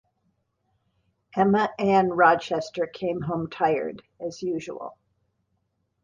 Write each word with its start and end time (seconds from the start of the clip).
Emma 1.35 1.69
Ann 1.77 2.09
Rochester 2.09 2.87
came 2.87 3.21
home 3.21 3.51
tired, 3.51 4.01
as 4.19 4.41
usual 4.41 4.97